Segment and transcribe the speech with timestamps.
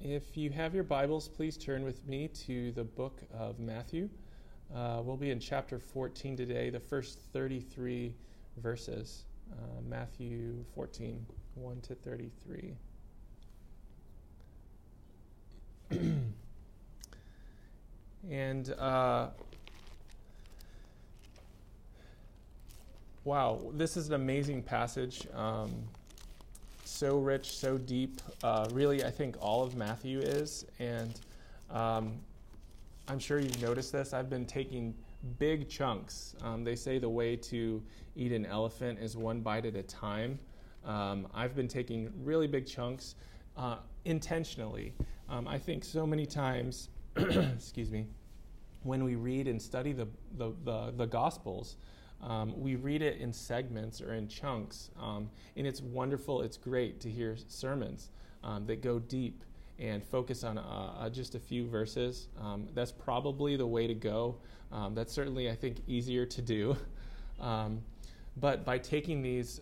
[0.00, 4.10] If you have your Bibles, please turn with me to the book of Matthew.
[4.74, 8.12] Uh, we'll be in chapter 14 today, the first 33
[8.58, 9.24] verses.
[9.50, 11.24] Uh, Matthew 14,
[11.54, 12.76] 1 to 33.
[18.30, 19.28] and uh,
[23.24, 25.26] wow, this is an amazing passage.
[25.34, 25.72] Um,
[26.86, 28.20] so rich, so deep.
[28.42, 30.64] Uh, really, I think all of Matthew is.
[30.78, 31.20] And
[31.70, 32.14] um,
[33.08, 34.12] I'm sure you've noticed this.
[34.12, 34.94] I've been taking
[35.38, 36.36] big chunks.
[36.42, 37.82] Um, they say the way to
[38.14, 40.38] eat an elephant is one bite at a time.
[40.84, 43.16] Um, I've been taking really big chunks
[43.56, 44.94] uh, intentionally.
[45.28, 48.06] Um, I think so many times, excuse me,
[48.84, 50.06] when we read and study the,
[50.38, 51.76] the, the, the Gospels,
[52.22, 56.42] um, we read it in segments or in chunks, um, and it's wonderful.
[56.42, 58.10] It's great to hear sermons
[58.42, 59.42] um, that go deep
[59.78, 62.28] and focus on uh, uh, just a few verses.
[62.40, 64.36] Um, that's probably the way to go.
[64.72, 66.76] Um, that's certainly, I think, easier to do.
[67.38, 67.82] Um,
[68.38, 69.60] but by taking these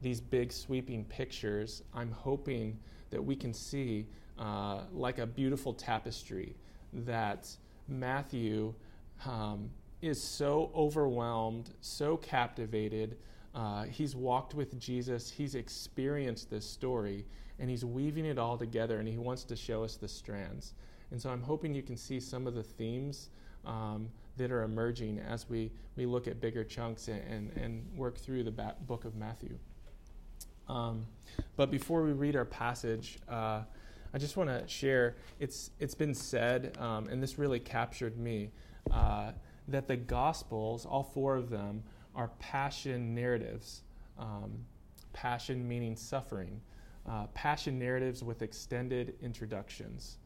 [0.00, 2.78] these big sweeping pictures, I'm hoping
[3.10, 4.06] that we can see
[4.38, 6.56] uh, like a beautiful tapestry
[6.92, 7.48] that
[7.86, 8.74] Matthew
[9.24, 9.70] um,
[10.02, 13.16] is so overwhelmed, so captivated.
[13.54, 17.24] Uh, he's walked with Jesus, he's experienced this story,
[17.58, 20.74] and he's weaving it all together, and he wants to show us the strands.
[21.10, 23.28] And so I'm hoping you can see some of the themes
[23.64, 28.16] um, that are emerging as we, we look at bigger chunks and, and, and work
[28.16, 29.56] through the book of Matthew.
[30.68, 31.06] Um,
[31.56, 33.62] but before we read our passage, uh,
[34.14, 38.50] I just want to share it's, it's been said, um, and this really captured me.
[38.90, 39.32] Uh,
[39.68, 41.82] that the Gospels, all four of them,
[42.14, 43.82] are passion narratives.
[44.18, 44.52] Um,
[45.12, 46.60] passion meaning suffering.
[47.08, 50.18] Uh, passion narratives with extended introductions.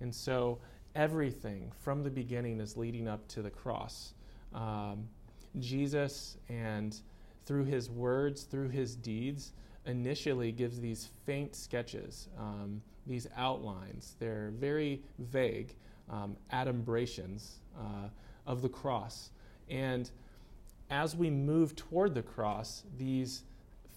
[0.00, 0.58] And so
[0.94, 4.14] everything from the beginning is leading up to the cross.
[4.54, 5.08] Um,
[5.58, 7.00] Jesus, and
[7.46, 9.52] through his words, through his deeds,
[9.86, 14.16] initially gives these faint sketches, um, these outlines.
[14.18, 15.74] They're very vague,
[16.10, 17.52] um, adumbrations.
[17.76, 18.08] Uh,
[18.48, 19.30] of the cross.
[19.68, 20.10] And
[20.90, 23.42] as we move toward the cross, these,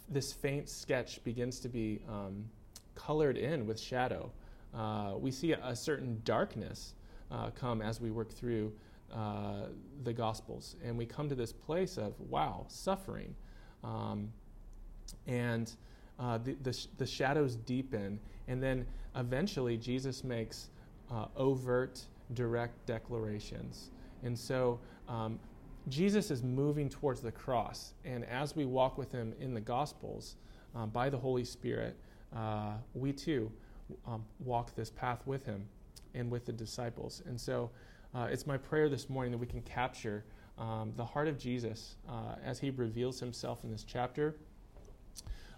[0.09, 2.43] this faint sketch begins to be um,
[2.93, 4.29] colored in with shadow.
[4.75, 6.93] Uh, we see a, certain darkness
[7.31, 8.73] uh, come as we work through
[9.13, 9.67] uh,
[10.03, 10.75] the Gospels.
[10.83, 13.33] And we come to this place of, wow, suffering.
[13.85, 14.31] Um,
[15.27, 15.71] and
[16.19, 18.19] uh, the, the, sh- the, shadows deepen.
[18.49, 18.85] And then
[19.15, 20.69] eventually, Jesus makes
[21.09, 22.01] uh, overt,
[22.33, 23.91] direct declarations.
[24.23, 25.39] And so um,
[25.87, 27.93] Jesus is moving towards the cross.
[28.05, 30.35] And as we walk with him in the Gospels
[30.75, 31.97] um, by the Holy Spirit,
[32.35, 33.51] uh, we too
[34.07, 35.65] um, walk this path with him
[36.13, 37.21] and with the disciples.
[37.25, 37.69] And so
[38.13, 40.23] uh, it's my prayer this morning that we can capture
[40.57, 44.35] um, the heart of Jesus uh, as he reveals himself in this chapter.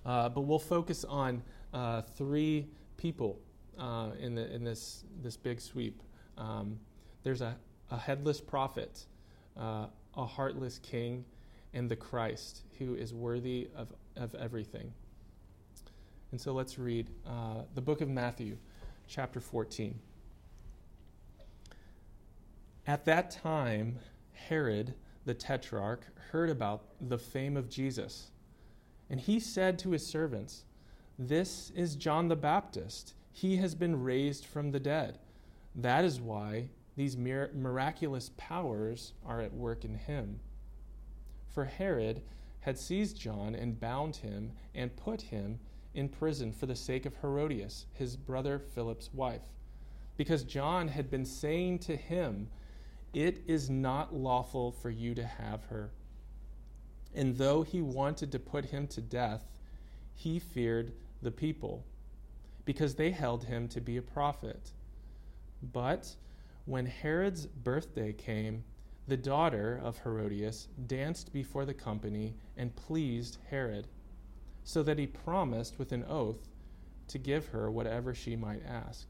[0.06, 1.41] Uh, but we'll focus on
[1.73, 3.40] uh, three people
[3.79, 6.02] uh, in, the, in this, this big sweep.
[6.38, 6.79] Um,
[7.23, 7.56] there's a
[7.93, 9.05] a headless prophet,
[9.55, 9.85] uh,
[10.17, 11.23] a heartless king,
[11.75, 14.91] and the Christ who is worthy of, of everything.
[16.31, 18.57] And so let's read uh, the book of Matthew,
[19.07, 19.99] chapter 14.
[22.87, 23.99] At that time,
[24.33, 28.31] Herod the tetrarch heard about the fame of Jesus.
[29.11, 30.63] And he said to his servants,
[31.19, 33.13] This is John the Baptist.
[33.31, 35.19] He has been raised from the dead.
[35.75, 40.39] That is why these miraculous powers are at work in him.
[41.49, 42.21] For Herod
[42.61, 45.59] had seized John and bound him and put him
[45.93, 49.41] in prison for the sake of Herodias, his brother Philip's wife,
[50.17, 52.47] because John had been saying to him,
[53.13, 55.91] It is not lawful for you to have her.
[57.13, 59.45] And though he wanted to put him to death,
[60.15, 61.85] he feared the people,
[62.65, 64.71] because they held him to be a prophet.
[65.61, 66.16] But
[66.65, 68.63] when Herod's birthday came,
[69.07, 73.87] the daughter of Herodias danced before the company and pleased Herod,
[74.63, 76.47] so that he promised with an oath
[77.09, 79.09] to give her whatever she might ask.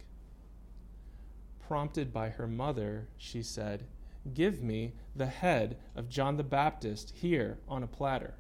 [1.60, 3.86] Prompted by her mother, she said,
[4.34, 8.34] Give me the head of John the Baptist here on a platter.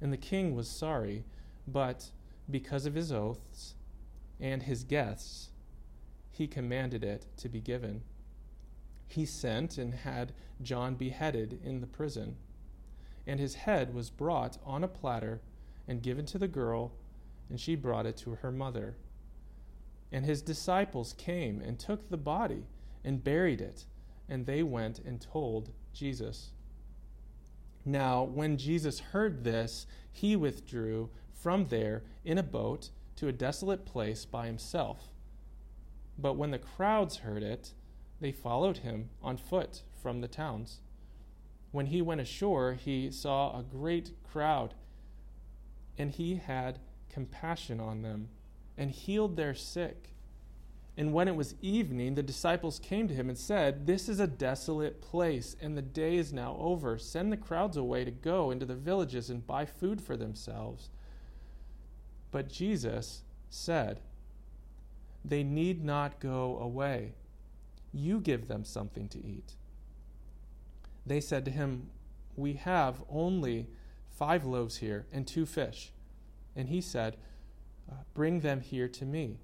[0.00, 1.24] And the king was sorry,
[1.66, 2.10] but
[2.50, 3.74] because of his oaths
[4.38, 5.50] and his guests,
[6.32, 8.02] he commanded it to be given.
[9.06, 10.32] He sent and had
[10.62, 12.36] John beheaded in the prison,
[13.26, 15.42] and his head was brought on a platter
[15.86, 16.92] and given to the girl,
[17.50, 18.96] and she brought it to her mother.
[20.10, 22.64] And his disciples came and took the body
[23.04, 23.84] and buried it,
[24.28, 26.52] and they went and told Jesus.
[27.84, 33.84] Now, when Jesus heard this, he withdrew from there in a boat to a desolate
[33.84, 35.12] place by himself.
[36.22, 37.72] But when the crowds heard it,
[38.20, 40.78] they followed him on foot from the towns.
[41.72, 44.74] When he went ashore, he saw a great crowd,
[45.98, 46.78] and he had
[47.10, 48.28] compassion on them
[48.78, 50.10] and healed their sick.
[50.96, 54.26] And when it was evening, the disciples came to him and said, This is a
[54.26, 56.98] desolate place, and the day is now over.
[56.98, 60.90] Send the crowds away to go into the villages and buy food for themselves.
[62.30, 64.00] But Jesus said,
[65.24, 67.14] They need not go away.
[67.92, 69.54] You give them something to eat.
[71.04, 71.90] They said to him,
[72.36, 73.68] We have only
[74.10, 75.92] five loaves here and two fish.
[76.54, 77.16] And he said,
[77.90, 79.38] uh, Bring them here to me.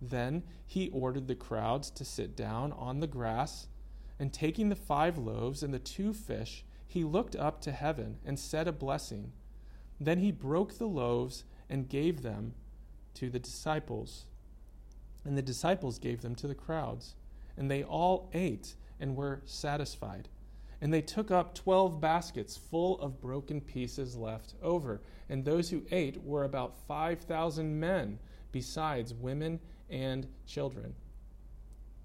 [0.00, 3.68] Then he ordered the crowds to sit down on the grass,
[4.18, 8.38] and taking the five loaves and the two fish, he looked up to heaven and
[8.38, 9.32] said a blessing.
[10.00, 12.54] Then he broke the loaves and gave them
[13.14, 14.26] to the disciples.
[15.24, 17.14] And the disciples gave them to the crowds.
[17.56, 20.28] And they all ate and were satisfied.
[20.80, 25.00] And they took up twelve baskets full of broken pieces left over.
[25.28, 28.18] And those who ate were about five thousand men,
[28.50, 30.94] besides women and children.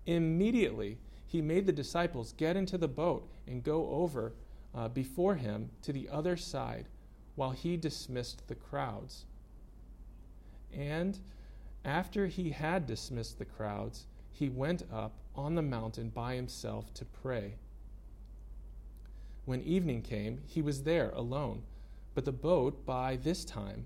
[0.05, 4.33] Immediately, he made the disciples get into the boat and go over
[4.75, 6.87] uh, before him to the other side
[7.35, 9.25] while he dismissed the crowds.
[10.71, 11.19] And
[11.87, 17.05] after he had dismissed the crowds, he went up on the mountain by himself to
[17.05, 17.55] pray.
[19.45, 21.63] When evening came, he was there alone,
[22.13, 23.85] but the boat by this time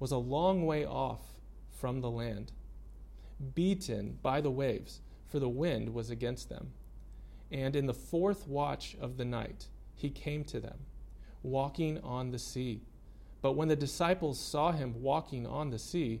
[0.00, 1.20] was a long way off
[1.70, 2.50] from the land,
[3.54, 6.72] beaten by the waves, for the wind was against them.
[7.52, 10.78] And in the fourth watch of the night, he came to them,
[11.44, 12.82] walking on the sea.
[13.40, 16.20] But when the disciples saw him walking on the sea,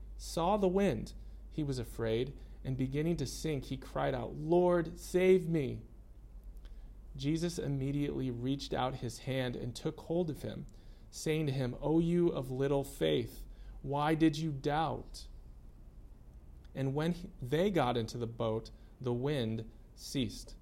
[0.21, 1.13] saw the wind,
[1.51, 2.31] he was afraid,
[2.63, 5.79] and beginning to sink, he cried out, Lord, save me.
[7.17, 10.67] Jesus immediately reached out his hand and took hold of him,
[11.09, 13.41] saying to him, O you of little faith,
[13.81, 15.25] why did you doubt?
[16.75, 18.69] And when he, they got into the boat,
[19.01, 19.65] the wind
[19.95, 20.53] ceased.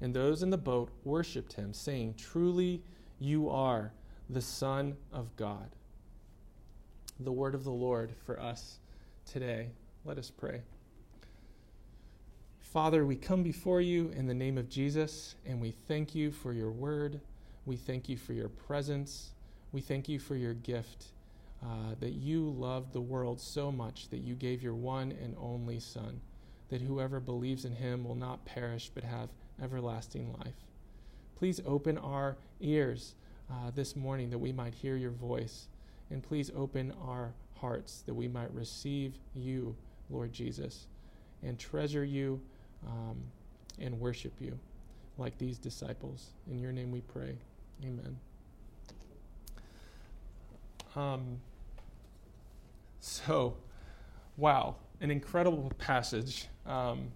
[0.00, 2.82] And those in the boat worshipped him, saying, Truly
[3.20, 3.92] you are
[4.28, 5.76] the Son of God.
[7.18, 8.78] The word of the Lord for us
[9.24, 9.70] today.
[10.04, 10.60] Let us pray.
[12.60, 16.52] Father, we come before you in the name of Jesus, and we thank you for
[16.52, 17.20] your word.
[17.64, 19.30] We thank you for your presence.
[19.72, 21.06] We thank you for your gift
[21.62, 25.80] uh, that you loved the world so much that you gave your one and only
[25.80, 26.20] Son,
[26.68, 29.30] that whoever believes in him will not perish but have
[29.62, 30.66] everlasting life.
[31.36, 33.14] Please open our ears
[33.50, 35.68] uh, this morning that we might hear your voice,
[36.10, 39.74] and please open our hearts that we might receive you,
[40.10, 40.86] Lord Jesus,
[41.42, 42.40] and treasure you
[42.86, 43.16] um,
[43.78, 44.58] and worship you
[45.18, 46.30] like these disciples.
[46.50, 47.36] In your name we pray.
[47.82, 48.18] Amen.
[50.94, 51.40] Um,
[53.00, 53.56] so,
[54.36, 56.48] wow, an incredible passage.
[56.66, 57.08] Um,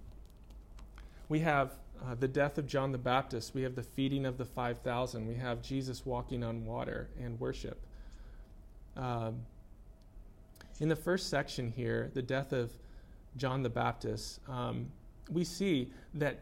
[1.29, 4.45] we have uh, the death of John the Baptist, we have the feeding of the
[4.45, 7.81] 5,000, we have Jesus walking on water and worship.
[8.97, 9.41] Um,
[10.81, 12.73] in the first section here, the death of
[13.37, 14.91] John the Baptist, um,
[15.31, 16.41] we see that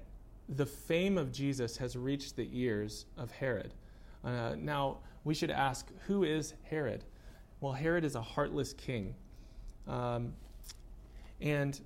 [0.48, 3.74] the fame of Jesus has reached the ears of Herod.
[4.24, 7.04] Uh, now, we should ask who is Herod?
[7.60, 9.14] Well, Herod is a heartless king.
[9.86, 10.32] Um,
[11.40, 11.78] and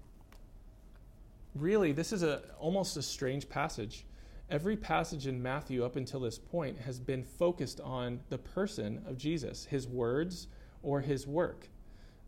[1.54, 4.04] really, this is a, almost a strange passage.
[4.52, 9.16] Every passage in Matthew up until this point has been focused on the person of
[9.16, 10.46] Jesus, his words
[10.82, 11.70] or his work.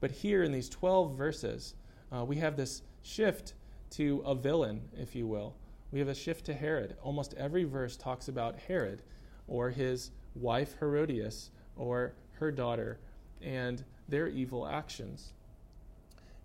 [0.00, 1.74] But here in these 12 verses,
[2.10, 3.52] uh, we have this shift
[3.90, 5.54] to a villain, if you will.
[5.92, 6.96] We have a shift to Herod.
[7.02, 9.02] Almost every verse talks about Herod
[9.46, 13.00] or his wife Herodias or her daughter
[13.42, 15.34] and their evil actions.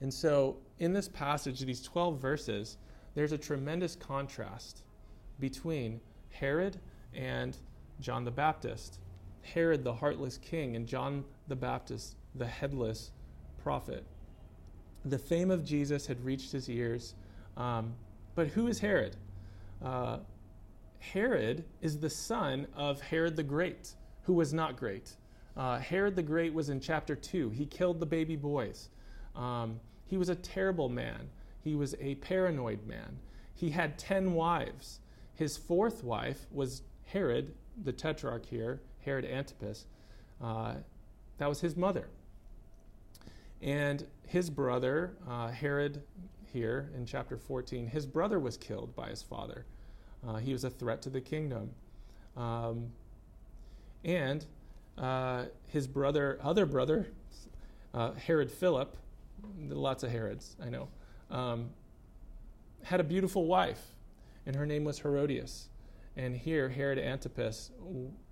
[0.01, 2.75] And so, in this passage, these 12 verses,
[3.15, 4.83] there's a tremendous contrast
[5.39, 5.99] between
[6.31, 6.79] Herod
[7.13, 7.57] and
[7.99, 8.99] John the Baptist.
[9.41, 13.11] Herod, the heartless king, and John the Baptist, the headless
[13.61, 14.03] prophet.
[15.05, 17.15] The fame of Jesus had reached his ears.
[17.57, 17.93] Um,
[18.35, 19.15] but who is Herod?
[19.83, 20.19] Uh,
[20.99, 25.15] Herod is the son of Herod the Great, who was not great.
[25.57, 27.49] Uh, Herod the Great was in chapter 2.
[27.49, 28.89] He killed the baby boys.
[29.35, 31.29] Um, he was a terrible man.
[31.63, 33.19] He was a paranoid man.
[33.53, 34.99] He had 10 wives.
[35.39, 39.85] His fourth wife was Herod, the tetrarch here, Herod Antipas.
[40.41, 40.73] Uh,
[41.37, 42.09] that was his mother.
[43.61, 46.03] And his brother, uh, Herod,
[46.51, 49.65] here in chapter 14, his brother was killed by his father.
[50.27, 51.69] Uh, he was a threat to the kingdom.
[52.35, 52.87] Um,
[54.03, 54.45] and
[54.97, 57.07] uh, his brother, other brother,
[57.93, 58.97] uh, Herod Philip,
[59.69, 60.89] lots of Herods, I know,
[61.31, 61.69] um,
[62.83, 63.95] had a beautiful wife,
[64.49, 65.69] and her name was Herodias.
[66.17, 67.69] And here, Herod Antipas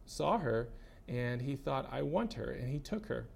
[0.07, 0.67] saw her,
[1.07, 3.27] and he thought, I want her, and he took her.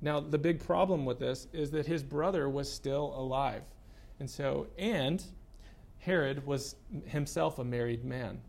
[0.00, 3.64] Now, the big problem with this is that his brother was still alive.
[4.20, 5.24] And so, and
[5.98, 8.40] Herod was himself a married man.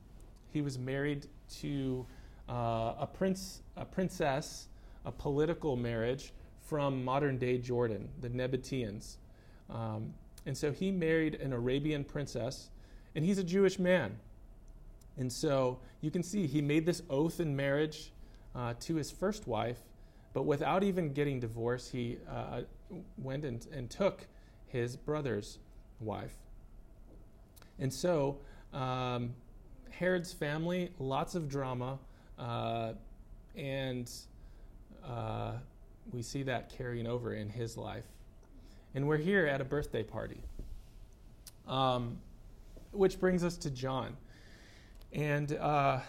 [0.54, 1.26] He was married
[1.62, 2.06] to
[2.48, 4.68] uh, a prince, a princess,
[5.06, 9.16] a political marriage from modern day Jordan, the Nabateans.
[9.72, 10.14] Um,
[10.46, 12.70] and so he married an Arabian princess,
[13.16, 14.18] and he's a Jewish man.
[15.18, 18.12] And so you can see he made this oath in marriage
[18.54, 19.80] uh, to his first wife,
[20.34, 22.62] but without even getting divorced, he uh,
[23.18, 24.28] went and, and took
[24.68, 25.60] his brother's
[26.00, 26.36] wife.
[27.80, 28.38] And so
[28.74, 29.34] um,
[29.90, 32.00] Herod's family, lots of drama,
[32.38, 32.94] uh,
[33.56, 34.12] and
[35.06, 35.54] uh,
[36.12, 38.06] we see that carrying over in his life.
[38.94, 40.42] And we're here at a birthday party,
[41.68, 42.18] um,
[42.96, 44.16] which brings us to John.
[45.12, 46.00] And uh,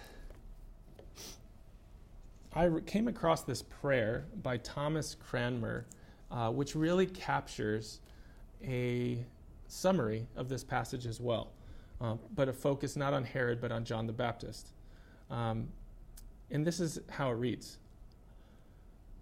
[2.55, 5.87] I came across this prayer by Thomas Cranmer,
[6.31, 8.01] uh, which really captures
[8.65, 9.25] a
[9.69, 11.53] summary of this passage as well,
[12.01, 14.73] um, but a focus not on Herod, but on John the Baptist.
[15.31, 15.69] Um,
[16.51, 17.79] and this is how it reads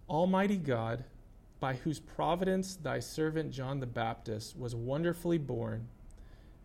[0.09, 1.05] Almighty God,
[1.61, 5.89] by whose providence thy servant John the Baptist was wonderfully born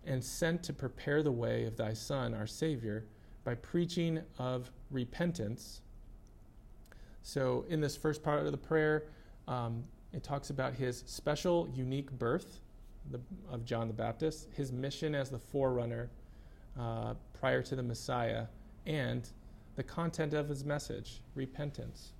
[0.05, 3.05] and sent to prepare the way of thy Son, our Savior,
[3.43, 5.81] by preaching of repentance.
[7.21, 9.05] So, in this first part of the prayer,
[9.47, 12.61] um, it talks about his special, unique birth
[13.11, 16.09] the, of John the Baptist, his mission as the forerunner
[16.79, 18.45] uh, prior to the Messiah,
[18.85, 19.27] and
[19.75, 22.13] the content of his message repentance.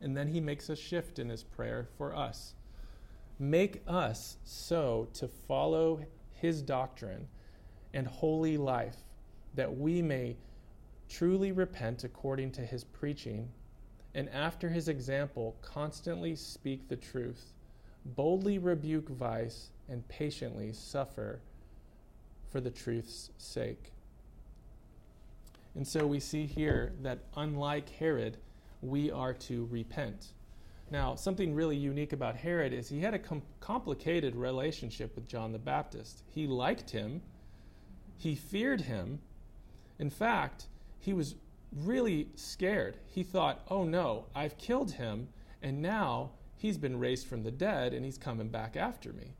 [0.00, 2.54] And then he makes a shift in his prayer for us.
[3.38, 6.00] Make us so to follow
[6.40, 7.26] his doctrine
[7.94, 8.96] and holy life
[9.54, 10.36] that we may
[11.08, 13.48] truly repent according to his preaching,
[14.14, 17.52] and after his example, constantly speak the truth
[18.04, 21.40] boldly rebuke vice, and patiently suffer
[22.50, 23.92] for the truth's sake.
[25.74, 28.36] And so we see here that unlike Herod,
[28.82, 30.28] we are to repent.
[30.90, 35.52] Now, something really unique about Herod is he had a com- complicated relationship with John
[35.52, 36.24] the Baptist.
[36.32, 37.22] He liked him,
[38.16, 39.20] he feared him.
[39.98, 40.66] In fact,
[40.98, 41.36] he was
[41.74, 42.96] really scared.
[43.06, 45.28] He thought, oh no, I've killed him,
[45.62, 46.30] and now
[46.60, 49.32] he's been raised from the dead and he's coming back after me.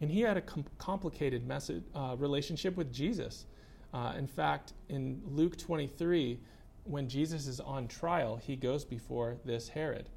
[0.00, 3.46] And he had a com- complicated message, uh, relationship with Jesus.
[3.92, 6.38] Uh, in fact, in Luke 23,
[6.86, 10.08] when Jesus is on trial, he goes before this Herod.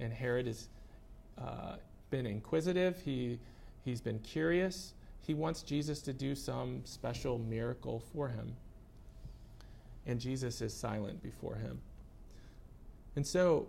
[0.00, 0.68] And Herod has
[1.38, 1.76] uh,
[2.10, 3.38] been inquisitive, he,
[3.84, 4.92] he's been curious.
[5.20, 8.54] He wants Jesus to do some special miracle for him.
[10.06, 11.80] And Jesus is silent before him.
[13.16, 13.66] And so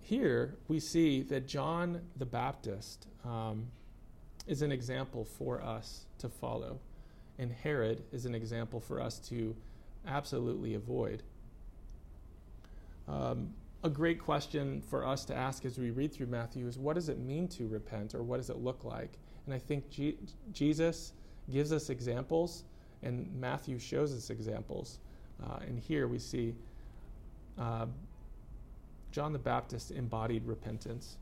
[0.00, 3.66] here we see that John the Baptist um,
[4.46, 6.80] is an example for us to follow,
[7.38, 9.54] and Herod is an example for us to
[10.06, 11.22] absolutely avoid.
[13.08, 13.50] Um,
[13.84, 17.08] a great question for us to ask as we read through Matthew is what does
[17.08, 19.18] it mean to repent, or what does it look like?
[19.46, 20.18] And I think G-
[20.52, 21.12] Jesus
[21.50, 22.64] gives us examples,
[23.02, 24.98] and Matthew shows us examples.
[25.42, 26.54] Uh, and here we see
[27.56, 27.86] uh,
[29.12, 31.16] John the Baptist embodied repentance.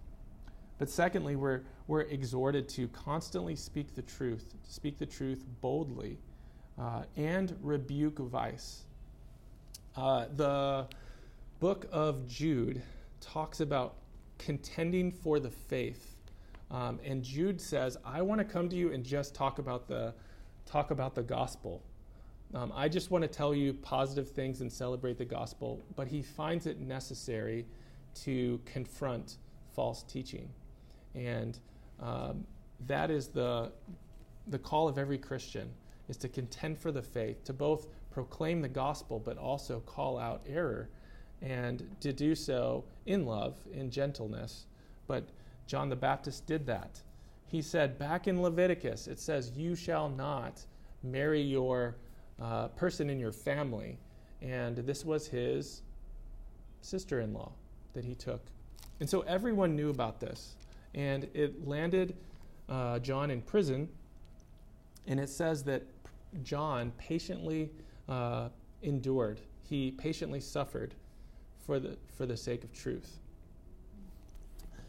[0.78, 6.18] But secondly, we're, we're exhorted to constantly speak the truth, speak the truth boldly,
[6.78, 8.82] uh, and rebuke vice.
[9.96, 10.86] Uh, the
[11.58, 12.82] book of Jude
[13.20, 13.96] talks about
[14.38, 16.16] contending for the faith
[16.70, 20.14] Um, and Jude says, I want to come to you and just talk about the,
[20.64, 21.82] talk about the gospel.
[22.54, 26.22] Um, I just want to tell you positive things and celebrate the gospel, but he
[26.22, 27.66] finds it necessary
[28.24, 29.36] to confront
[29.74, 30.48] false teaching.
[31.14, 31.58] And
[32.00, 32.46] um,
[32.86, 33.72] that is the,
[34.48, 35.68] the call of every Christian,
[36.08, 40.42] is to contend for the faith, to both proclaim the gospel, but also call out
[40.48, 40.88] error,
[41.42, 44.66] and to do so in love, in gentleness.
[45.06, 45.28] But
[45.66, 47.00] John the Baptist did that.
[47.46, 50.64] He said back in Leviticus, it says, You shall not
[51.02, 51.96] marry your
[52.40, 53.98] uh, person in your family.
[54.42, 55.82] And this was his
[56.80, 57.52] sister in law
[57.94, 58.42] that he took.
[59.00, 60.56] And so everyone knew about this.
[60.94, 62.16] And it landed
[62.68, 63.88] uh, John in prison.
[65.06, 65.82] And it says that
[66.42, 67.70] John patiently
[68.08, 68.48] uh,
[68.82, 70.94] endured, he patiently suffered
[71.66, 73.18] for the, for the sake of truth.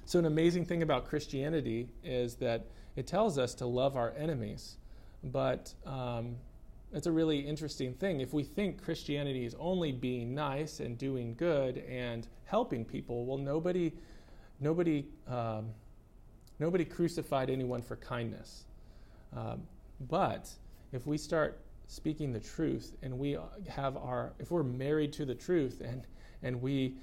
[0.05, 4.77] So, an amazing thing about Christianity is that it tells us to love our enemies,
[5.23, 6.37] but um,
[6.93, 8.21] it's a really interesting thing.
[8.21, 13.37] If we think Christianity is only being nice and doing good and helping people, well,
[13.37, 13.91] nobody,
[14.61, 15.71] nobody, um,
[16.59, 18.63] nobody crucified anyone for kindness.
[19.35, 19.63] Um,
[20.09, 20.49] but
[20.93, 25.35] if we start speaking the truth and we have our, if we're married to the
[25.35, 26.07] truth and
[26.43, 26.95] and we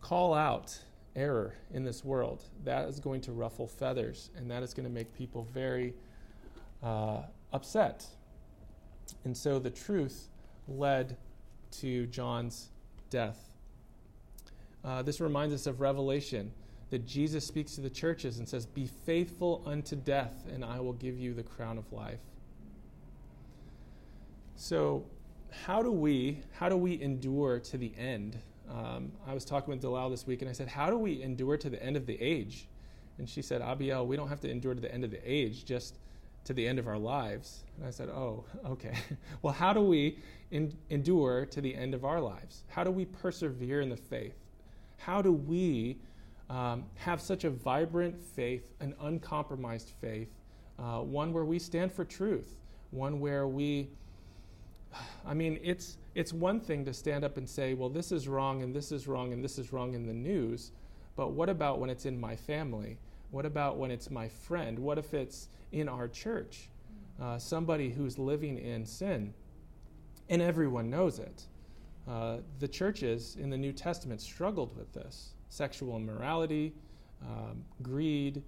[0.00, 0.78] call out
[1.14, 4.92] error in this world, that is going to ruffle feathers and that is going to
[4.92, 5.94] make people very
[6.82, 7.22] uh,
[7.52, 8.06] upset.
[9.24, 10.28] And so the truth
[10.68, 11.16] led
[11.72, 12.70] to John's
[13.10, 13.50] death.
[14.84, 16.52] Uh, this reminds us of Revelation
[16.90, 20.92] that Jesus speaks to the churches and says, Be faithful unto death, and I will
[20.92, 22.20] give you the crown of life.
[24.54, 25.04] So,
[25.50, 28.38] how do we how do we endure to the end?
[28.70, 31.56] Um, I was talking with Dalal this week, and I said, "How do we endure
[31.56, 32.68] to the end of the age?"
[33.18, 35.64] And she said, "Abiel, we don't have to endure to the end of the age,
[35.64, 35.98] just
[36.44, 38.94] to the end of our lives." And I said, "Oh, okay.
[39.42, 40.18] well, how do we
[40.50, 42.64] in, endure to the end of our lives?
[42.68, 44.36] How do we persevere in the faith?
[44.98, 45.98] How do we
[46.48, 50.28] um, have such a vibrant faith, an uncompromised faith,
[50.78, 52.56] uh, one where we stand for truth,
[52.90, 53.90] one where we
[55.26, 58.62] I mean, it's, it's one thing to stand up and say, well, this is wrong
[58.62, 60.70] and this is wrong and this is wrong in the news,
[61.16, 62.98] but what about when it's in my family?
[63.30, 64.78] What about when it's my friend?
[64.78, 66.68] What if it's in our church?
[67.20, 69.34] Uh, somebody who's living in sin.
[70.28, 71.44] And everyone knows it.
[72.06, 76.72] Uh, the churches in the New Testament struggled with this sexual immorality,
[77.22, 78.42] um, greed,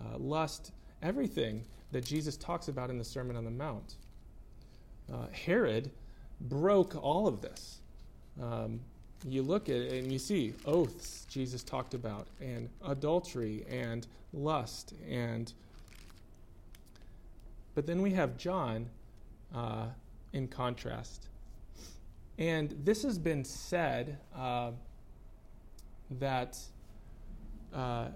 [0.00, 0.72] uh, lust,
[1.02, 3.96] everything that Jesus talks about in the Sermon on the Mount
[5.12, 5.90] uh, Herod
[6.40, 7.80] broke all of this.
[8.40, 8.80] Um,
[9.28, 14.94] you look at it and you see oaths Jesus talked about, and adultery, and lust,
[15.08, 15.52] and.
[17.74, 18.88] But then we have John
[19.54, 19.86] uh,
[20.32, 21.28] in contrast.
[22.38, 24.70] And this has been said uh,
[26.18, 26.58] that
[27.74, 28.08] uh,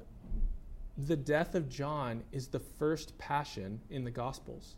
[1.07, 4.77] the death of John is the first passion in the Gospels.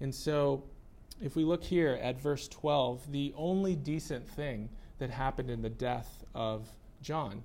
[0.00, 0.64] And so
[1.20, 5.70] if we look here at verse 12, the only decent thing that happened in the
[5.70, 6.68] death of
[7.02, 7.42] John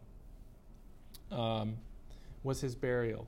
[1.31, 1.77] um,
[2.43, 3.27] was his burial.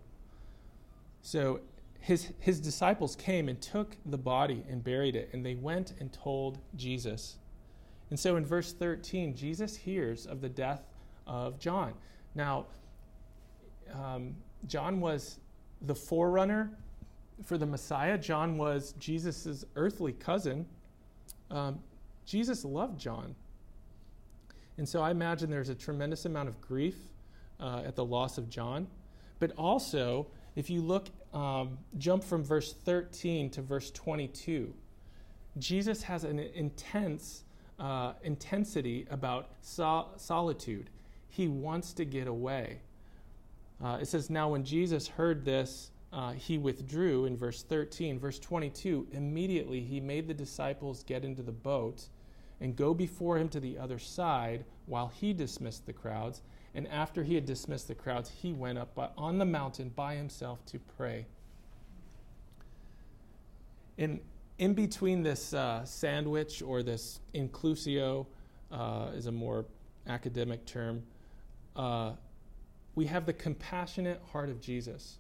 [1.22, 1.62] So
[2.00, 6.12] his, his disciples came and took the body and buried it, and they went and
[6.12, 7.38] told Jesus.
[8.10, 10.84] And so in verse 13, Jesus hears of the death
[11.28, 11.94] of John.
[12.34, 12.66] Now,
[13.94, 14.36] um,
[14.68, 15.40] John was
[15.82, 16.72] the forerunner
[17.44, 20.66] for the Messiah, John was Jesus' earthly cousin.
[21.50, 21.80] Um,
[22.26, 23.36] Jesus loved John.
[24.78, 26.96] And so I imagine there's a tremendous amount of grief
[27.60, 28.88] uh, at the loss of John.
[29.40, 34.74] But also, if you look, um, jump from verse 13 to verse 22,
[35.58, 37.44] Jesus has an intense
[37.80, 40.90] uh, intensity about sol- solitude.
[41.30, 42.80] He wants to get away.
[43.84, 48.20] Uh, it says, Now when Jesus heard this, uh, he withdrew in verse 13.
[48.20, 52.08] Verse 22 immediately he made the disciples get into the boat
[52.60, 56.42] and go before him to the other side while he dismissed the crowds.
[56.74, 60.66] And after he had dismissed the crowds, he went up on the mountain by himself
[60.68, 61.26] to pray.
[63.98, 64.22] In,
[64.58, 68.26] in between this uh, sandwich or this inclusio,
[68.72, 69.66] uh, is a more
[70.08, 71.04] academic term,
[71.76, 72.14] uh,
[72.96, 75.18] we have the compassionate heart of Jesus.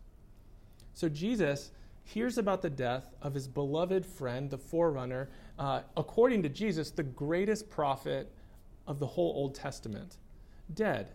[1.02, 1.72] So Jesus
[2.04, 7.02] hears about the death of his beloved friend, the forerunner, uh, according to Jesus, the
[7.02, 8.32] greatest prophet
[8.86, 10.18] of the whole Old Testament,
[10.76, 11.08] dead.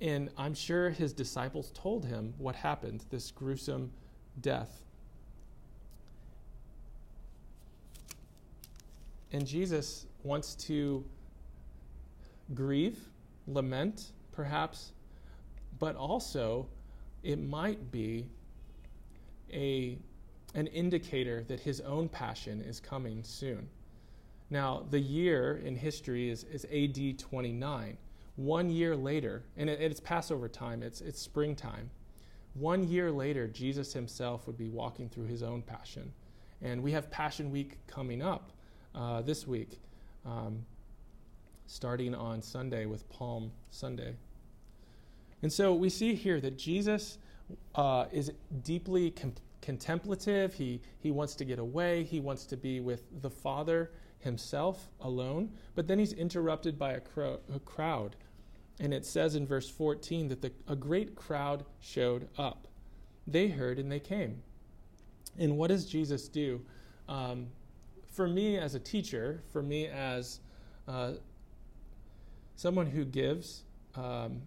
[0.00, 3.92] and I'm sure his disciples told him what happened this gruesome
[4.40, 4.82] death.
[9.30, 11.04] And Jesus wants to
[12.54, 12.98] grieve,
[13.46, 14.94] lament, perhaps,
[15.78, 16.66] but also
[17.22, 18.26] it might be
[19.52, 19.98] a,
[20.54, 23.68] an indicator that his own passion is coming soon.
[24.48, 27.96] Now, the year in history is, is AD 29.
[28.36, 31.90] One year later, and it, it's Passover time, it's, it's springtime.
[32.54, 36.12] One year later, Jesus himself would be walking through his own passion.
[36.62, 38.50] And we have Passion Week coming up
[38.94, 39.80] uh, this week,
[40.26, 40.64] um,
[41.66, 44.14] starting on Sunday with Palm Sunday.
[45.42, 47.18] And so we see here that Jesus
[47.74, 50.54] uh, is deeply com- contemplative.
[50.54, 55.50] He, he wants to get away, he wants to be with the Father himself alone.
[55.74, 58.16] But then he's interrupted by a, cro- a crowd.
[58.78, 62.66] And it says in verse 14 that the, a great crowd showed up.
[63.26, 64.42] They heard and they came.
[65.38, 66.60] And what does Jesus do?
[67.08, 67.48] Um,
[68.10, 70.40] for me as a teacher, for me as
[70.88, 71.12] uh,
[72.56, 73.62] someone who gives,
[73.94, 74.42] um,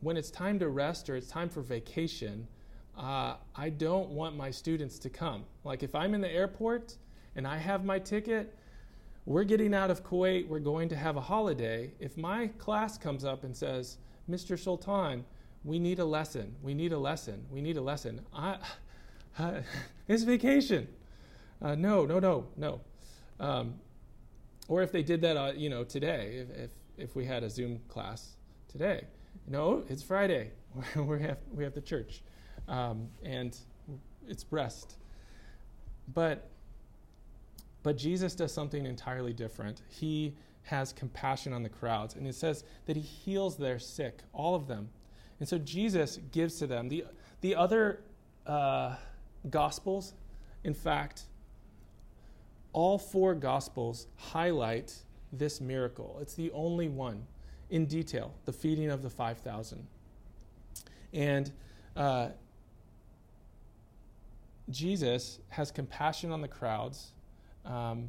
[0.00, 2.46] when it's time to rest or it's time for vacation,
[2.96, 5.44] uh, I don't want my students to come.
[5.64, 6.96] Like if I'm in the airport
[7.34, 8.54] and I have my ticket,
[9.26, 11.90] we're getting out of Kuwait, we're going to have a holiday.
[11.98, 13.98] If my class comes up and says,
[14.30, 14.58] Mr.
[14.58, 15.24] Sultan,
[15.64, 18.58] we need a lesson, we need a lesson, we need a lesson, I,
[19.38, 19.60] uh,
[20.06, 20.88] it's vacation.
[21.60, 22.80] Uh, no, no, no, no.
[23.40, 23.74] Um,
[24.68, 27.50] or if they did that, uh, you know, today, if, if, if we had a
[27.50, 28.36] Zoom class
[28.68, 29.04] today,
[29.48, 30.50] no, it's Friday.
[30.96, 32.22] we have we have the church,
[32.68, 33.56] um, and
[34.28, 34.96] it's rest.
[36.12, 36.48] But
[37.82, 39.82] but Jesus does something entirely different.
[39.88, 44.54] He has compassion on the crowds, and it says that he heals their sick, all
[44.54, 44.88] of them.
[45.38, 47.04] And so Jesus gives to them the
[47.40, 48.00] the other
[48.46, 48.96] uh,
[49.48, 50.14] gospels.
[50.64, 51.22] In fact,
[52.72, 54.94] all four gospels highlight
[55.32, 56.18] this miracle.
[56.20, 57.26] It's the only one
[57.70, 59.86] in detail the feeding of the 5,000.
[61.12, 61.50] And
[61.96, 62.28] uh,
[64.70, 67.12] Jesus has compassion on the crowds.
[67.64, 68.08] Um,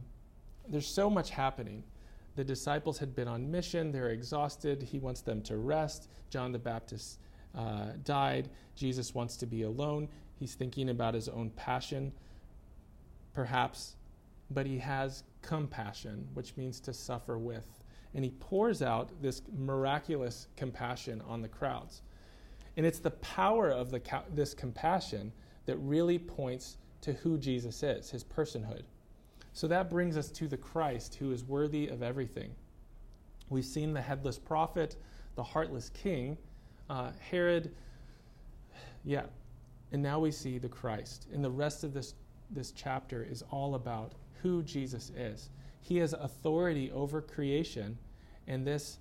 [0.67, 1.83] there's so much happening.
[2.35, 4.83] The disciples had been on mission, they're exhausted.
[4.83, 6.09] He wants them to rest.
[6.29, 7.19] John the Baptist
[7.55, 8.49] uh, died.
[8.75, 10.07] Jesus wants to be alone.
[10.35, 12.11] He's thinking about his own passion,
[13.33, 13.95] perhaps,
[14.51, 17.67] but he has compassion, which means to suffer with
[18.13, 22.01] and he pours out this miraculous compassion on the crowds.
[22.75, 24.01] And it's the power of the,
[24.33, 25.31] this compassion
[25.65, 28.83] that really points to who Jesus is, his personhood.
[29.53, 32.51] So that brings us to the Christ who is worthy of everything.
[33.49, 34.95] We've seen the headless prophet,
[35.35, 36.37] the heartless king,
[36.89, 37.71] uh, Herod,
[39.03, 39.23] yeah.
[39.91, 41.27] And now we see the Christ.
[41.33, 42.13] And the rest of this,
[42.51, 45.49] this chapter is all about who Jesus is.
[45.81, 47.97] He has authority over creation,
[48.47, 48.99] and this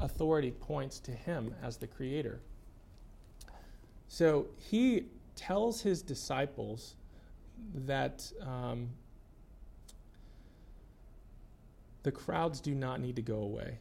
[0.00, 2.40] authority points to him as the creator.
[4.08, 6.94] So he tells his disciples
[7.74, 8.88] that um,
[12.02, 13.78] the crowds do not need to go away.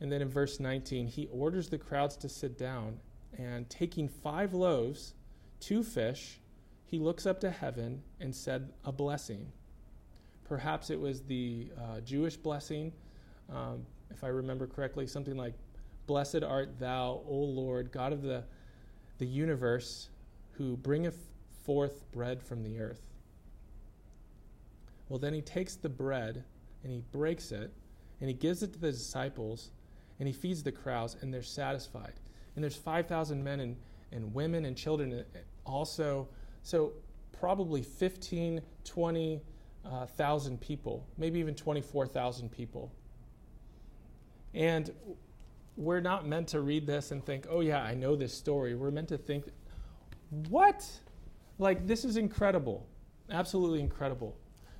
[0.00, 2.98] And then in verse 19, he orders the crowds to sit down,
[3.38, 5.14] and taking five loaves,
[5.60, 6.40] two fish,
[6.86, 9.52] he looks up to heaven and said a blessing.
[10.48, 12.92] Perhaps it was the uh, Jewish blessing,
[13.52, 15.54] um, if I remember correctly, something like,
[16.06, 18.44] Blessed art thou, O Lord, God of the,
[19.18, 20.08] the universe,
[20.52, 21.18] who bringeth
[21.64, 23.02] forth bread from the earth.
[25.08, 26.44] Well, then he takes the bread
[26.82, 27.72] and he breaks it
[28.20, 29.70] and he gives it to the disciples
[30.18, 32.14] and he feeds the crowds and they're satisfied.
[32.54, 33.76] And there's 5,000 men and,
[34.12, 36.28] and women and children uh, also.
[36.62, 36.92] So
[37.32, 39.40] probably 15, 20,
[39.90, 42.92] 1,000 people, maybe even 24,000 people.
[44.54, 44.90] And
[45.76, 48.74] we're not meant to read this and think, oh, yeah, I know this story.
[48.74, 49.46] We're meant to think,
[50.48, 50.88] what?
[51.58, 52.86] Like, this is incredible.
[53.30, 54.36] Absolutely incredible.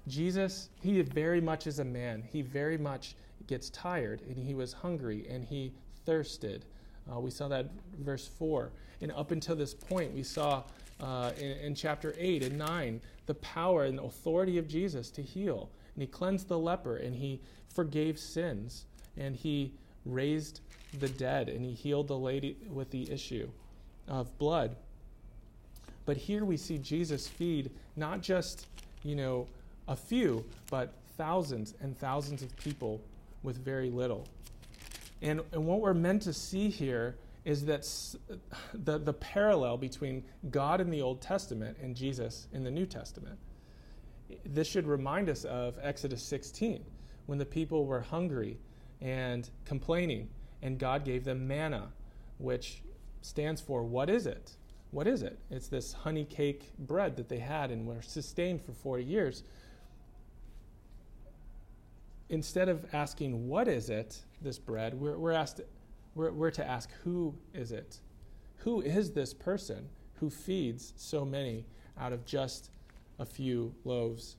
[0.08, 2.22] Jesus, he very much is a man.
[2.22, 3.16] He very much
[3.46, 5.72] gets tired, and he was hungry, and he
[6.04, 6.64] thirsted.
[7.10, 8.72] Uh, we saw that verse 4.
[9.02, 10.62] And up until this point, we saw
[11.00, 15.68] uh, in, in chapter 8 and 9 the power and authority of Jesus to heal.
[15.94, 17.40] And he cleansed the leper, and he
[17.76, 19.72] forgave sins and he
[20.04, 20.60] raised
[20.98, 23.48] the dead and he healed the lady with the issue
[24.08, 24.74] of blood.
[26.06, 28.66] But here we see Jesus feed not just,
[29.02, 29.46] you know,
[29.88, 33.00] a few, but thousands and thousands of people
[33.42, 34.26] with very little.
[35.22, 37.88] And, and what we're meant to see here is that
[38.74, 43.38] the, the parallel between God in the Old Testament and Jesus in the New Testament.
[44.44, 46.84] This should remind us of Exodus 16,
[47.26, 48.58] when the people were hungry
[49.00, 50.28] and complaining,
[50.60, 51.92] and God gave them manna,
[52.38, 52.82] which
[53.22, 54.56] stands for what is it?
[54.90, 55.38] What is it?
[55.48, 59.44] It's this honey cake bread that they had and were sustained for 40 years.
[62.28, 65.60] Instead of asking, what is it, this bread, we're, we're asked,
[66.16, 68.00] we're, we're to ask, who is it?
[68.58, 71.66] Who is this person who feeds so many
[72.00, 72.70] out of just
[73.18, 74.36] a few loaves?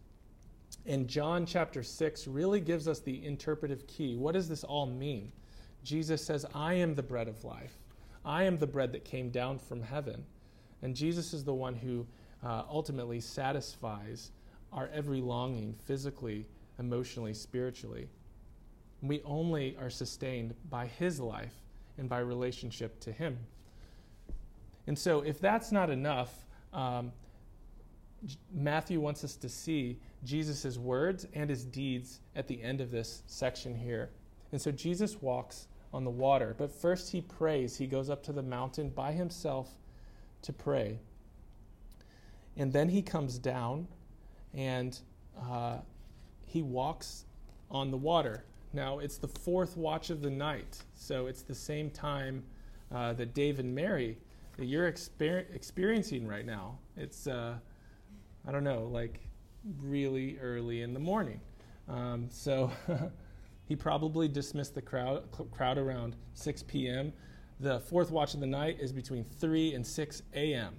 [0.86, 4.16] And John chapter 6 really gives us the interpretive key.
[4.16, 5.32] What does this all mean?
[5.84, 7.78] Jesus says, I am the bread of life.
[8.26, 10.26] I am the bread that came down from heaven.
[10.82, 12.08] And Jesus is the one who
[12.44, 14.32] uh, ultimately satisfies
[14.74, 16.48] our every longing physically,
[16.80, 18.10] emotionally, spiritually.
[19.02, 21.54] We only are sustained by his life
[21.98, 23.38] and by relationship to him.
[24.88, 27.12] And so, if that's not enough, um,
[28.54, 33.24] Matthew wants us to see Jesus' words and his deeds at the end of this
[33.28, 34.10] section here.
[34.52, 37.78] And so Jesus walks on the water, but first he prays.
[37.78, 39.70] He goes up to the mountain by himself
[40.44, 41.00] to pray.
[42.56, 43.88] And then he comes down
[44.54, 44.98] and
[45.40, 45.78] uh,
[46.46, 47.26] he walks
[47.70, 48.44] on the water.
[48.78, 52.44] Now, it's the fourth watch of the night, so it's the same time
[52.94, 54.20] uh, that Dave and Mary
[54.56, 56.78] that you're exper- experiencing right now.
[56.96, 57.56] It's uh,
[58.48, 59.20] I don't know, like
[59.82, 61.42] really early in the morning.
[61.90, 62.70] Um, so
[63.68, 67.12] he probably dismissed the crowd, crowd around 6 p.m.
[67.60, 70.76] The fourth watch of the night is between 3 and 6 a.m.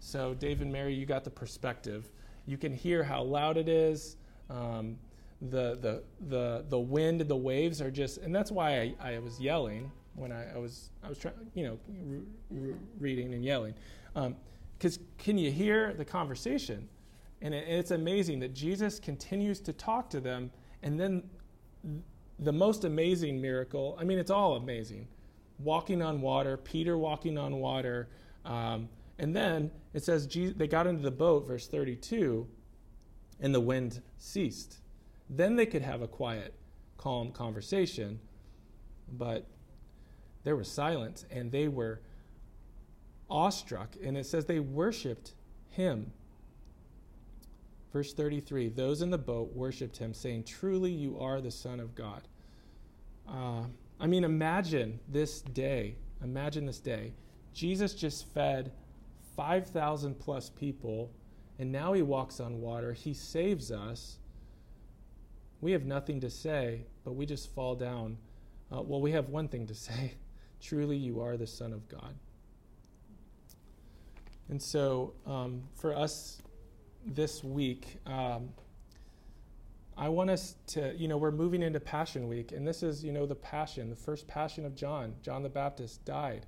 [0.00, 2.10] So, Dave and Mary, you got the perspective.
[2.46, 4.16] You can hear how loud it is.
[4.48, 4.96] Um,
[5.40, 9.40] the, the, the, the wind, the waves are just, and that's why I, I was
[9.40, 13.74] yelling when I, I was, I was trying, you know, re- re- reading and yelling.
[14.14, 14.36] Um,
[14.78, 16.88] because can you hear the conversation?
[17.42, 20.50] And, it, and it's amazing that Jesus continues to talk to them.
[20.82, 21.22] And then
[22.38, 25.06] the most amazing miracle I mean, it's all amazing
[25.62, 28.08] walking on water, Peter walking on water.
[28.44, 32.46] Um, and then it says Jesus, they got into the boat, verse 32,
[33.40, 34.79] and the wind ceased.
[35.30, 36.54] Then they could have a quiet,
[36.98, 38.18] calm conversation.
[39.10, 39.46] But
[40.42, 42.00] there was silence, and they were
[43.30, 45.34] awestruck, and it says they worshiped
[45.68, 46.12] him.
[47.92, 51.94] Verse 33 Those in the boat worshiped him, saying, Truly you are the Son of
[51.94, 52.22] God.
[53.28, 53.64] Uh,
[54.00, 55.96] I mean, imagine this day.
[56.22, 57.12] Imagine this day.
[57.52, 58.72] Jesus just fed
[59.36, 61.10] 5,000 plus people,
[61.58, 62.92] and now he walks on water.
[62.92, 64.18] He saves us.
[65.60, 68.16] We have nothing to say, but we just fall down.
[68.72, 70.14] Uh, well, we have one thing to say
[70.60, 72.14] Truly, you are the Son of God.
[74.50, 76.42] And so um, for us
[77.06, 78.50] this week, um,
[79.96, 83.12] I want us to, you know, we're moving into Passion Week, and this is, you
[83.12, 85.14] know, the passion, the first passion of John.
[85.22, 86.46] John the Baptist died.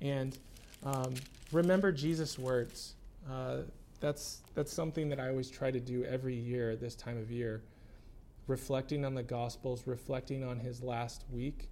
[0.00, 0.36] And
[0.82, 1.14] um,
[1.52, 2.94] remember Jesus' words.
[3.30, 3.58] Uh,
[4.00, 7.62] that's, that's something that I always try to do every year, this time of year.
[8.46, 11.70] Reflecting on the Gospels, reflecting on his last week.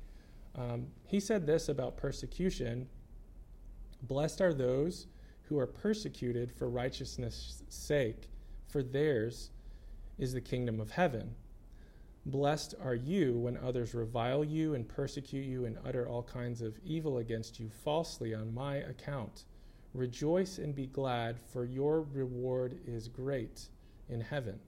[0.54, 2.88] Um, he said this about persecution
[4.02, 5.06] Blessed are those
[5.42, 8.28] who are persecuted for righteousness' sake,
[8.66, 9.50] for theirs
[10.18, 11.34] is the kingdom of heaven.
[12.24, 16.78] Blessed are you when others revile you and persecute you and utter all kinds of
[16.84, 19.44] evil against you falsely on my account.
[19.92, 23.68] Rejoice and be glad, for your reward is great
[24.08, 24.58] in heaven.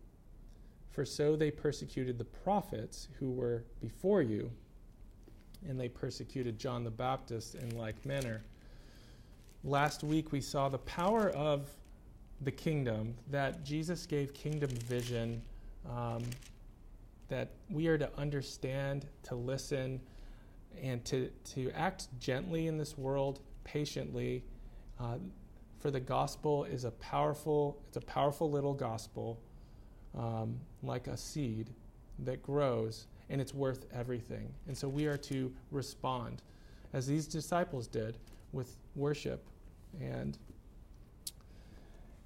[0.94, 4.50] For so they persecuted the prophets who were before you,
[5.68, 8.42] and they persecuted John the Baptist in like manner
[9.64, 11.70] last week we saw the power of
[12.42, 15.40] the kingdom, that Jesus gave kingdom vision,
[15.88, 16.22] um,
[17.28, 20.00] that we are to understand, to listen,
[20.82, 24.44] and to, to act gently in this world, patiently.
[25.00, 25.16] Uh,
[25.78, 29.40] for the gospel is a powerful, it's a powerful little gospel,
[30.16, 31.70] um, like a seed
[32.20, 34.52] that grows, and it's worth everything.
[34.66, 36.42] And so we are to respond,
[36.92, 38.18] as these disciples did,
[38.52, 39.44] with worship
[40.00, 40.38] and,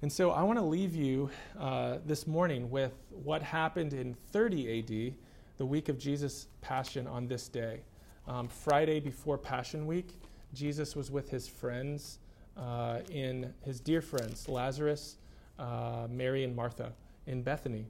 [0.01, 4.79] and so I want to leave you uh, this morning with what happened in 30
[4.79, 5.15] AD,
[5.57, 7.81] the week of Jesus' passion on this day.
[8.27, 10.09] Um, Friday before Passion Week,
[10.53, 12.19] Jesus was with his friends,
[12.57, 15.17] uh, in his dear friends, Lazarus,
[15.57, 16.93] uh, Mary, and Martha,
[17.29, 17.85] in Bethany.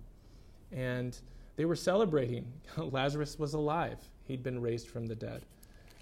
[0.71, 1.17] And
[1.56, 2.45] they were celebrating.
[2.78, 5.41] Lazarus was alive, he'd been raised from the dead.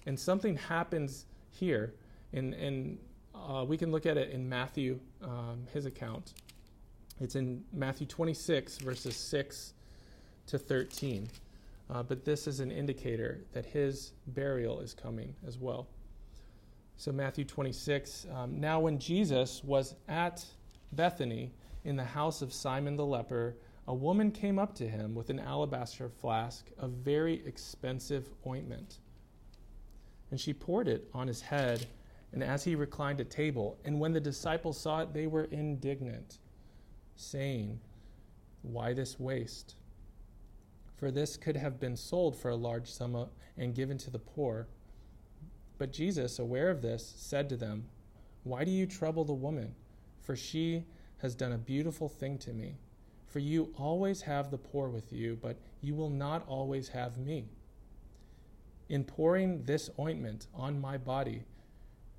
[0.04, 1.94] And something happens here.
[2.32, 2.98] And, and
[3.34, 6.34] uh, we can look at it in Matthew, um, his account.
[7.20, 9.72] It's in Matthew 26, verses 6
[10.48, 11.28] to 13.
[11.90, 15.86] Uh, but this is an indicator that his burial is coming as well.
[16.96, 18.26] So, Matthew 26.
[18.34, 20.44] Um, now, when Jesus was at
[20.92, 21.52] Bethany
[21.88, 25.40] in the house of Simon the leper, a woman came up to him with an
[25.40, 28.98] alabaster flask of very expensive ointment.
[30.30, 31.86] And she poured it on his head,
[32.34, 36.40] and as he reclined at table, and when the disciples saw it, they were indignant,
[37.16, 37.80] saying,
[38.60, 39.76] Why this waste?
[40.94, 43.24] For this could have been sold for a large sum uh,
[43.56, 44.68] and given to the poor.
[45.78, 47.86] But Jesus, aware of this, said to them,
[48.44, 49.74] Why do you trouble the woman?
[50.20, 50.84] For she
[51.18, 52.76] has done a beautiful thing to me.
[53.26, 57.44] For you always have the poor with you, but you will not always have me.
[58.88, 61.42] In pouring this ointment on my body,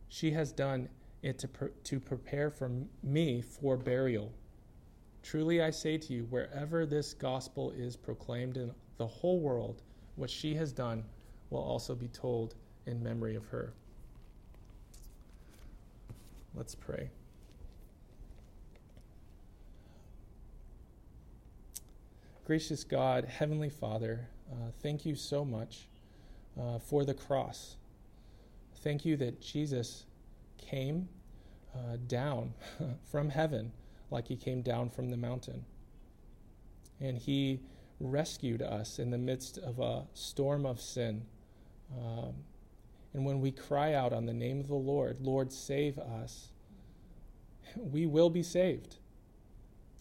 [0.07, 0.87] she has done
[1.23, 4.31] it to, pre- to prepare for me for burial.
[5.23, 9.81] Truly I say to you, wherever this gospel is proclaimed in the whole world,
[10.15, 11.03] what she has done
[11.49, 13.73] will also be told in memory of her.
[16.55, 17.09] Let's pray.
[22.49, 25.85] Gracious God, Heavenly Father, uh, thank you so much
[26.59, 27.75] uh, for the cross.
[28.77, 30.05] Thank you that Jesus
[30.57, 31.09] came
[31.75, 32.55] uh, down
[33.11, 33.71] from heaven
[34.09, 35.63] like he came down from the mountain.
[36.99, 37.59] And he
[37.99, 41.27] rescued us in the midst of a storm of sin.
[41.95, 42.33] Um,
[43.13, 46.47] and when we cry out on the name of the Lord, Lord, save us,
[47.75, 48.95] we will be saved.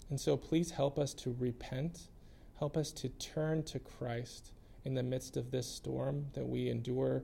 [0.08, 2.08] And so please help us to repent
[2.58, 4.52] Help us to turn to Christ
[4.84, 7.22] in the midst of this storm that we endure,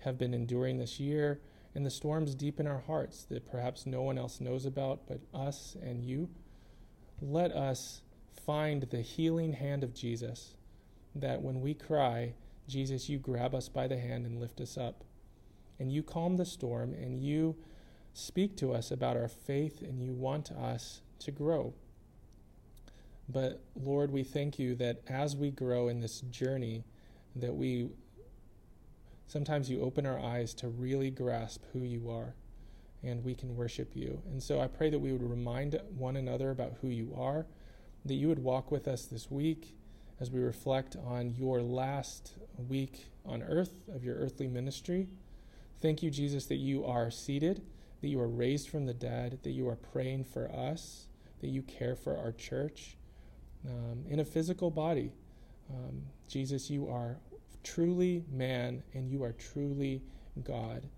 [0.00, 1.40] have been enduring this year,
[1.74, 5.20] and the storms deep in our hearts that perhaps no one else knows about but
[5.32, 6.28] us and you.
[7.20, 8.02] Let us
[8.44, 10.56] find the healing hand of Jesus,
[11.14, 12.34] that when we cry,
[12.66, 15.04] Jesus, you grab us by the hand and lift us up.
[15.78, 17.56] And you calm the storm, and you
[18.14, 21.74] speak to us about our faith, and you want us to grow.
[23.28, 26.84] But Lord, we thank you that as we grow in this journey,
[27.36, 27.88] that we
[29.26, 32.34] sometimes you open our eyes to really grasp who you are
[33.02, 34.22] and we can worship you.
[34.30, 37.46] And so I pray that we would remind one another about who you are,
[38.04, 39.76] that you would walk with us this week
[40.20, 42.34] as we reflect on your last
[42.68, 45.08] week on earth of your earthly ministry.
[45.80, 47.62] Thank you, Jesus, that you are seated,
[48.02, 51.06] that you are raised from the dead, that you are praying for us,
[51.40, 52.96] that you care for our church
[53.68, 55.12] um, in a physical body.
[55.70, 57.16] Um, Jesus, you are
[57.62, 60.02] truly man and you are truly
[60.42, 60.88] God,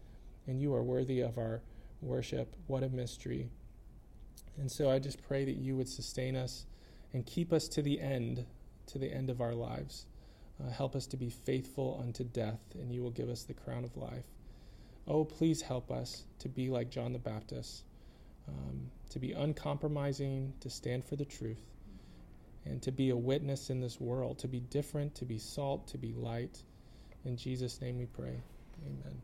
[0.46, 1.62] and you are worthy of our
[2.00, 2.54] worship.
[2.66, 3.50] What a mystery.
[4.58, 6.66] And so I just pray that you would sustain us
[7.12, 8.46] and keep us to the end,
[8.86, 10.06] to the end of our lives.
[10.62, 13.84] Uh, help us to be faithful unto death, and you will give us the crown
[13.84, 14.24] of life.
[15.08, 17.82] Oh, please help us to be like John the Baptist,
[18.48, 21.73] um, to be uncompromising, to stand for the truth
[22.66, 25.98] and to be a witness in this world, to be different, to be salt, to
[25.98, 26.62] be light.
[27.24, 28.40] In Jesus' name we pray.
[28.86, 29.20] Amen.